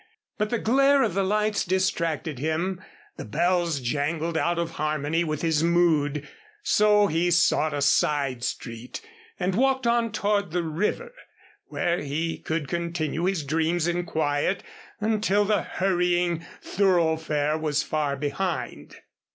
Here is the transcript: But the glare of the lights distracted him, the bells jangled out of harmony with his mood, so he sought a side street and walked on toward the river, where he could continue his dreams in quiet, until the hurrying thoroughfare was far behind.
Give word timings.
But 0.39 0.49
the 0.49 0.57
glare 0.57 1.03
of 1.03 1.13
the 1.13 1.21
lights 1.23 1.63
distracted 1.63 2.39
him, 2.39 2.81
the 3.17 3.23
bells 3.23 3.79
jangled 3.79 4.35
out 4.35 4.57
of 4.57 4.71
harmony 4.81 5.23
with 5.23 5.43
his 5.43 5.63
mood, 5.63 6.27
so 6.63 7.05
he 7.05 7.29
sought 7.29 7.71
a 7.71 7.83
side 7.83 8.43
street 8.43 9.01
and 9.39 9.53
walked 9.53 9.85
on 9.85 10.11
toward 10.11 10.53
the 10.53 10.63
river, 10.63 11.13
where 11.65 11.99
he 12.01 12.39
could 12.39 12.67
continue 12.67 13.25
his 13.25 13.43
dreams 13.43 13.87
in 13.87 14.03
quiet, 14.05 14.63
until 14.99 15.45
the 15.45 15.61
hurrying 15.61 16.43
thoroughfare 16.63 17.55
was 17.59 17.83
far 17.83 18.15
behind. 18.17 18.95